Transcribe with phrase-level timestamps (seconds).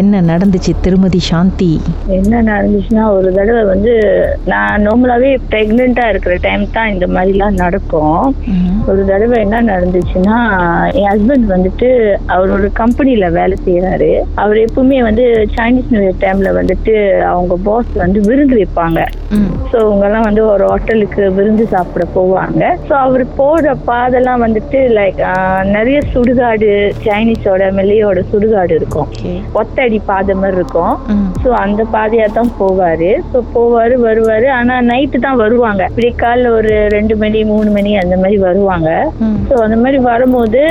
[0.00, 1.70] என்ன நடந்துச்சு திருமதி சாந்தி?
[2.18, 3.92] என்ன நடந்துச்சுன்னா ஒரு தடவை வந்து
[4.52, 8.20] நான் நார்மலாவே பிரெக்னெண்டா இருக்கிற டைம் தான் இந்த மாதிரிலாம் நடக்கும்.
[8.90, 10.36] ஒரு தடவை என்ன நடந்துச்சுன்னா
[10.98, 11.88] என் ஹஸ்பண்ட் வந்துட்டு
[12.36, 14.10] அவரோட கம்பெனில வேலை செய்யறாரு
[14.42, 16.94] அவர் எப்பவுமே வந்து சைனீஸ் நியூ இயர் டைம்ல வந்துட்டு
[17.32, 19.00] அவங்க பாஸ் வந்து விருந்து வைப்பாங்க.
[19.70, 22.62] ஸோ இவங்கெல்லாம் வந்து ஒரு ஹோட்டலுக்கு விருந்து சாப்பிட போவாங்க.
[22.88, 25.20] ஸோ அவர் போற பாதெல்லாம் வந்துட்டு லைக்
[25.76, 26.70] நிறைய சுடுகாடு
[27.06, 29.10] சைனீஸோட மெல்லியோட சுடுகாடு இருக்கும்.
[29.14, 29.32] ஓகே.
[29.88, 30.94] ஒத்தடி பாதை மாதிரி இருக்கும்.
[31.42, 33.10] ஸோ அந்த பாதையா தான் போவாரு.
[33.32, 34.46] ஸோ போவாரு வருவாரு.
[34.58, 35.82] ஆனா நைட்டு தான் வருவாங்க.
[36.22, 38.90] காலைல ஒரு ரெண்டு மணி மூணு மணி அந்த மாதிரி வருவாங்க.
[39.48, 40.62] ஸோ அந்த மாதிரி வரும்போது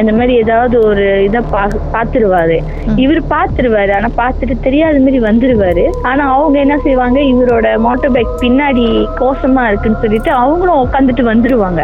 [0.00, 1.62] இந்த மாதிரி ஏதாவது ஒரு இதை பா
[1.94, 2.56] பார்த்துருவாரு.
[3.04, 3.92] இவர் பார்த்துருவாரு.
[3.98, 5.84] ஆனா பார்த்துட்டு தெரியாத மாதிரி வந்துருவாரு.
[6.10, 7.18] ஆனா அவங்க என்ன செய்வாங்க?
[7.32, 8.86] இவரோட மோட்டர் பைக் பின்னாடி
[9.20, 11.82] கோசமா இருக்குன்னு சொல்லிட்டு அவங்களும் உட்காந்துட்டு வந்துருவாங்க.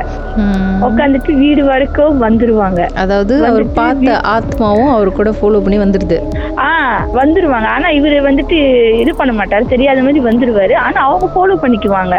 [0.89, 2.83] உட்காந்துட்டு வீடு வரைக்கும் வந்துருவாங்க.
[3.05, 6.19] அதாவது அவர் பார்த்த ஆத்மாவும் அவர் கூட ஃபாலோ பண்ணி வந்துடுது
[6.67, 6.71] ஆ
[7.19, 7.69] வந்துருவாங்க.
[7.77, 8.57] ஆனா இவரு வந்துட்டு
[9.03, 9.65] இது பண்ண மாட்டாரு.
[9.75, 10.75] தெரியாத மாதிரி வந்துருவாரு.
[10.87, 12.17] ஆனா அவங்க ஃபாலோ பண்ணிக்குவாங்க.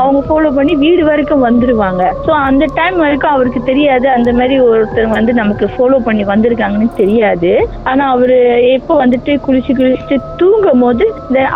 [0.00, 2.02] அவங்க ஃபாலோ பண்ணி வீடு வரைக்கும் வந்துருவாங்க.
[2.26, 4.06] சோ அந்த டைம் வரைக்கும் அவருக்கு தெரியாது.
[4.16, 7.52] அந்த மாதிரி ஒருத்தர் வந்து நமக்கு ஃபாலோ பண்ணி வந்திருக்காங்கன்னு தெரியாது.
[7.90, 8.38] ஆனா அவரு
[8.76, 11.06] எப்போ வந்துட்டு குளிச்சு குளிச்சுட்டு தூங்கும் போது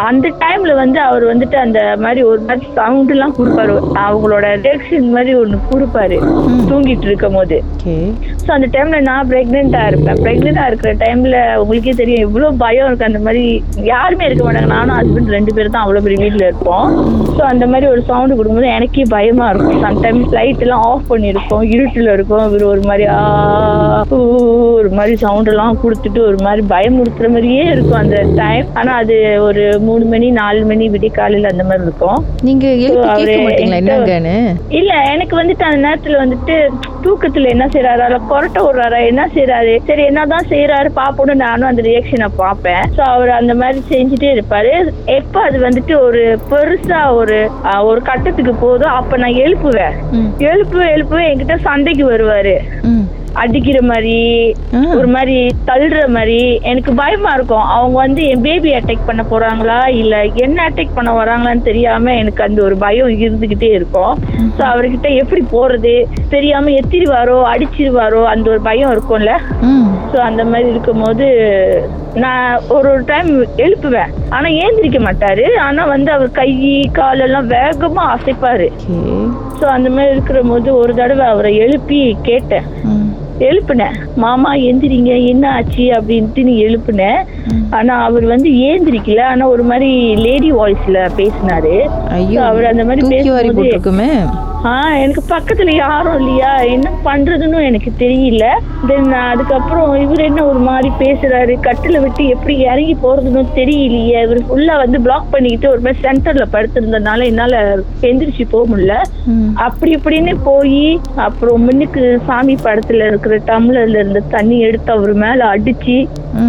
[0.09, 3.77] அந்த டைம்ல வந்து அவர் வந்துட்டு அந்த மாதிரி ஒரு மாதிரி சவுண்ட் எல்லாம் கொடுப்பாரு.
[4.07, 6.19] அவங்களோட ரியாக்ஷன் மாதிரி ஒண்ணு கொடுப்பாரு.
[6.71, 7.59] தூங்கிட்டு இருக்கும் போது
[8.45, 10.21] ஸோ அந்த டைம்ல நான் பிரெக்னெண்டா இருப்பேன்.
[10.25, 13.09] பிரெக்னெண்டா இருக்கிற டைம்ல உங்களுக்கே தெரியும் இவ்வளவு பயம் இருக்கு.
[13.11, 13.45] அந்த மாதிரி
[13.93, 14.71] யாருமே இருக்க மாட்டாங்க.
[14.77, 16.89] நானும் ஹஸ்பண்ட் ரெண்டு பேரும் தான் அவ்வளவு பெரிய வீட்டுல இருப்போம்.
[17.37, 19.83] ஸோ அந்த மாதிரி ஒரு சவுண்ட் கொடுக்கும்போது எனக்கே பயமா இருக்கும்.
[19.87, 22.45] சம்டைம்ஸ் லைட் எல்லாம் ஆஃப் பண்ணிருக்கோம் இருட்டுல இருக்கும்.
[22.49, 23.21] இவர் ஒரு மாதிரி ஆ
[24.19, 24.21] ஊ,
[24.89, 29.79] ஒரு மாதிரி சவுண்ட் எல்லாம் கொடுத்துட்டு ஒரு மாதிரி பயமுறுத்துற மாதிரியே இருக்கும் அந்த டைம் ஆனா அது ஒரு
[29.81, 32.21] மூணு மணி நாலு மணி விடிய காலையில அந்த மாதிரி இருக்கும்.
[32.43, 33.25] நீங்க எழுப்பி
[34.71, 36.57] இல்ல எனக்கு வந்துட்டு அந்த நேரத்துல வந்துட்டு
[37.05, 39.01] தூக்கத்துல என்ன செய்யறாரு கொரட்டை விடுறாரா?
[39.07, 44.31] என்ன செய்யறாரு சரி என்னதான் செய்யறாரு பாப்போம்னு நானும் அந்த ரியாக்ஷனை பார்ப்பேன் சோ அவர் அந்த மாதிரி செஞ்சுட்டே
[44.37, 44.73] இருப்பாரு.
[45.19, 47.39] எப்ப அது வந்துட்டு ஒரு பெருசா ஒரு
[47.83, 49.95] ஒரு கட்டத்துக்கு போதும் அப்ப நான் எழுப்புவேன்.
[50.13, 50.31] ம்.
[50.45, 52.57] எழுப்புவேன் என்கிட்ட சண்டைக்கு வருவாரு.
[53.43, 54.17] அடிக்கிற மாதிரி.
[54.99, 55.37] ஒரு மாதிரி
[55.69, 56.39] தள்ளுற மாதிரி
[56.71, 57.67] எனக்கு பயமா இருக்கும்.
[57.77, 59.79] அவங்க வந்து என் பேபி அட்டாக் பண்ண போறாங்களா?
[60.03, 64.15] இல்ல என்ன அட்டாக் பண்ண வராங்களான்னு தெரியாம எனக்கு அந்த ஒரு பயம் இருந்துகிட்டே இருக்கும்.
[64.59, 65.95] சோ அவர்கிட்ட எப்படி போறது?
[66.35, 69.33] தெரியாம எத்திருவாரோ அடிச்சிருவாரோ அந்த ஒரு பயம் இருக்கும்ல.
[70.13, 71.27] சோ அந்த மாதிரி இருக்கும்போது
[72.23, 73.29] நான் ஒரு ஒரு டைம்
[73.65, 74.13] எழுப்புவேன்.
[74.37, 75.45] ஆனா ஏந்திரிக்க மாட்டாரு.
[75.67, 76.51] ஆனா வந்து அவர் கை
[76.99, 78.69] கால் எல்லாம் வேகமா அசைப்பாரு.
[79.59, 82.67] சோ அந்த மாதிரி இருக்கிற போது ஒரு தடவை அவரை எழுப்பி கேட்டேன்.
[83.47, 85.85] எழுப்புனேன் மாமா எந்திரிங்க என்ன ஆச்சு?
[85.99, 87.21] அப்படின்ட்டு நீ எழுப்புனேன்
[87.71, 89.23] ஆனா அவர் வந்து ஏந்திரிக்கல.
[89.33, 89.91] ஆனா ஒரு மாதிரி
[90.25, 91.77] லேடி வாய்ஸ்ல பேசினாரு.
[92.51, 94.11] அவர் அந்த மாதிரி தூக்கி வாரி பேசும்போது போட்டிருக்குமே.
[94.65, 96.57] ஆஹ் எனக்கு பக்கத்துல யாரும் இல்லையா?
[96.57, 98.45] என்ன பண்றதுன்னு எனக்கு தெரியல.
[98.87, 101.59] தென் அதுக்கப்புறம் இவர் என்ன ஒரு மாதிரி பேசுறாரு?
[101.63, 104.23] கட்டில விட்டு எப்படி இறங்கி போறதுன்னு தெரியலையே.
[104.23, 108.97] இவர் ஃபுல்லா வந்து பிளாக் பண்ணிக்கிட்டு ஒரு மாதிரி சென்டர்ல படுத்திருந்ததுனால என்னால எந்திரிச்சு போக முடியல.
[109.55, 116.09] அப்படி இப்படின்னு போய் அப்புறம் முன்னுக்கு சாமி படத்துல இருக்கிற டம்ளர்ல இருந்த தண்ணி எடுத்து அவர் மேல அடிச்சு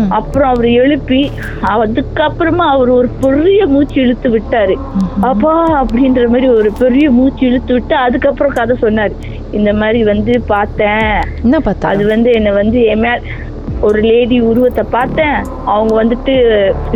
[0.09, 1.21] அப்புறம் அவர் எழுப்பி
[1.73, 4.75] அதுக்கப்புறமா அவர் ஒரு பெரிய மூச்சு இழுத்து விட்டாரு.
[5.31, 9.15] அப்பா அப்படின்ற மாதிரி ஒரு பெரிய மூச்சு இழுத்து விட்டு அதுக்கப்புறம் கதை சொன்னாரு.
[9.51, 11.15] இந்த மாதிரி வந்து பார்த்தேன்.
[11.43, 13.19] என்ன பார்த்தா அது வந்து என்ன வந்து என் மேல
[13.87, 15.37] ஒரு லேடி உருவத்தை பார்த்தேன்.
[15.73, 16.33] அவங்க வந்துட்டு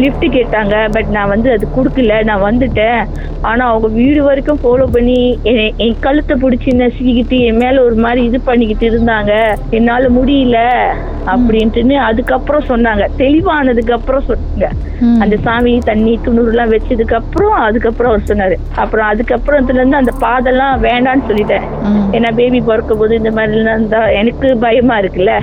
[0.04, 2.18] லிஃப்ட் கேட்டாங்க பட் நான் வந்து அது கொடுக்கல.
[2.30, 3.02] நான் வந்துட்டேன்.
[3.50, 5.20] ஆனா அவங்க வீடு வரைக்கும் ஃபாலோ பண்ணி
[5.86, 9.34] என் கழுத்தை பிடிச்சி நசுக்கிக்கிட்டு என் மேல ஒரு மாதிரி இது பண்ணிக்கிட்டு இருந்தாங்க.
[9.80, 10.60] என்னால முடியல
[11.34, 13.04] அப்படின்ட்டுன்னு அதுக்கப்புறம் சொன்னாங்க.
[13.22, 14.70] தெளிவானதுக்கு அப்புறம் சொன்னாங்க.
[15.24, 18.56] அந்த சாமி தண்ணி துணூறு எல்லாம் வச்சதுக்கு அப்புறம் அதுக்கப்புறம் அவர் சொன்னாரு.
[18.84, 21.66] அப்புறம் அதுக்கப்புறத்துல இருந்து அந்த பாதெல்லாம் வேண்டான்னு சொல்லிட்டேன்.
[22.18, 25.34] ஏன்னா பேபி பிறக்கும் போது இந்த மாதிரி எல்லாம் இருந்தா எனக்கு பயமா இருக்குல்ல.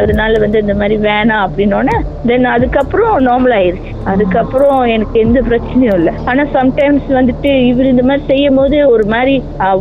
[0.00, 1.96] அதனால வந்து இந்த மாதிரி வேணாம் அப்படின்னோடனே
[2.28, 3.92] தென் அதுக்கப்புறம் நார்மல் ஆயிருச்சு.
[4.12, 6.12] அதுக்கப்புறம் எனக்கு எந்த பிரச்சனையும் இல்லை.
[6.30, 9.34] ஆனா சம்டைம்ஸ் வந்துட்டு இவர் இந்த மாதிரி செய்யும் போது ஒரு மாதிரி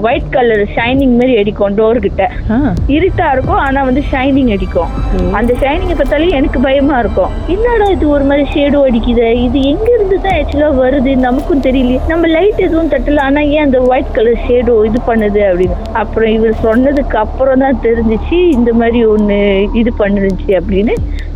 [0.06, 2.24] ஒயிட் கலர் ஷைனிங் மாதிரி அடிக்கும் டோர் கிட்ட
[2.96, 4.92] இருட்டா இருக்கும் ஆனா வந்து ஷைனிங் அடிக்கும்.
[5.40, 7.32] அந்த ஷைனிங் பார்த்தாலே எனக்கு பயமா இருக்கும்.
[7.56, 9.28] என்னடா இது ஒரு மாதிரி ஷேடோ அடிக்குது?
[9.46, 11.14] இது எங்க இருந்து தான் ஆக்சுவலா வருது?
[11.28, 12.02] நமக்கும் தெரியலையே.
[12.12, 15.78] நம்ம லைட் எதுவும் தட்டல ஆனா ஏன் அந்த ஒயிட் கலர் ஷேடோ இது பண்ணுது அப்படின்னு.
[16.02, 19.40] அப்புறம் இவர் சொன்னதுக்கு அப்புறம் தான் தெரிஞ்சிச்சு இந்த மாதிரி ஒண்ணு
[19.82, 20.69] இது பண்ணுச்சு அப்படின்னு.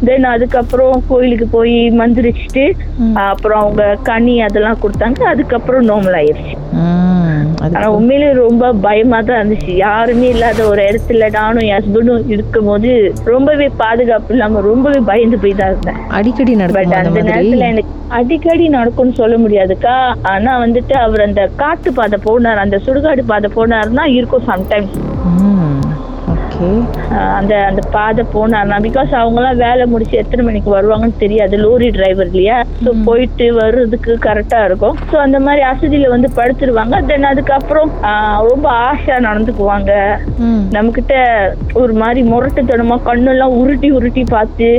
[0.07, 2.63] தென் அதுக்கப்புறம் கோயிலுக்கு போய் மந்திரிச்சுட்டு
[3.27, 5.21] அப்புறம் அவங்க கனி அதெல்லாம் கொடுத்தாங்க.
[5.33, 5.89] அதுக்கப்புறம்
[6.81, 9.71] ம் அது ஆனா உண்மையிலேயே ரொம்ப பயமா தான் இருந்துச்சு.
[9.85, 12.89] யாருமே இல்லாத ஒரு இடத்துல நானும் என் ஹஸ்பண்டும் இருக்கும் போது
[13.31, 16.01] ரொம்பவே பாதுகாப்பு இல்லாம ரொம்பவே பயந்து போய் தான் இருந்தேன்.
[16.17, 19.95] அடிக்கடி பட் அந்த நேரத்துல எனக்கு அடிக்கடி நடக்கும்னு சொல்ல முடியாதுக்கா.
[20.33, 24.97] ஆனா வந்துட்டு அவர் அந்த காட்டு பாதை போனார் அந்த சுடுகாடு பாதை போனாருன்னா இருக்கும் சம்டைம்ஸ்
[26.53, 26.69] ஓகே.
[27.37, 31.55] அந்த அந்த பாதை போனார்னா பிகாஸ் அவங்கலாம் வேலை முடிச்சு எத்தனை மணிக்கு வருவாங்கன்னு தெரியாது.
[31.63, 32.57] லோரி டிரைவர் இல்லையா?
[32.85, 34.97] ஸோ போயிட்டு வர்றதுக்கு கரெக்டா இருக்கும்.
[35.11, 36.97] ஸோ அந்த மாதிரி அசதியில வந்து படுத்துருவாங்க.
[37.09, 37.91] தென் அதுக்கப்புறம்
[38.51, 39.91] ரொம்ப ஆசையா நடந்துக்குவாங்க.
[40.47, 41.15] ம் நம்ம கிட்ட
[41.83, 44.69] ஒரு மாதிரி முரட்டுத்தனமா கண்ணெல்லாம் உருட்டி உருட்டி பார்த்து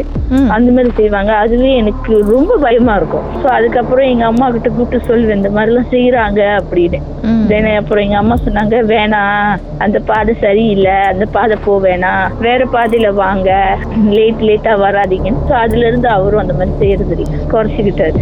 [0.56, 1.32] அந்த மாதிரி செய்வாங்க.
[1.44, 3.26] அதுவே எனக்கு ரொம்ப பயமா இருக்கும்.
[3.42, 7.00] ஸோ அதுக்கப்புறம் எங்க அம்மா கிட்ட கூப்பிட்டு சொல்லுவேன் இந்த மாதிரிலாம் செய்யறாங்க அப்படின்னு.
[7.50, 9.50] தென் அப்புறம் எங்க அம்மா சொன்னாங்க வேணாம்.
[9.84, 10.96] அந்த பாதை சரியில்லை.
[11.12, 13.50] அந்த பாதை போ வேணாம் வேற பாதையில வாங்க.
[14.16, 15.44] லேட் லேட்டா வராதீங்கன்னு.
[15.49, 17.16] ஸோ அதுல இருந்து அவரும் அந்த மாதிரி செய்யறது
[17.52, 18.20] குறைச்சிக்கிட்டாரு.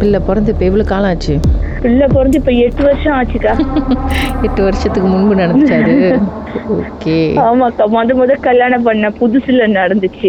[0.00, 1.34] பிள்ளை பிறந்து இப்போ எவ்வளோ காலம் ஆச்சு?
[1.82, 3.52] பிள்ளை பிறந்து இப்ப எட்டு வருஷம் ஆச்சுக்கா.
[4.46, 5.94] எட்டு வருஷத்துக்கு முன்பு நடந்துச்சு அது
[6.80, 7.16] ஓகே.
[7.46, 7.84] ஆமாக்கா.
[7.94, 10.28] முத முத கல்யாணம் பண்ண புதுசுல நடந்துச்சு.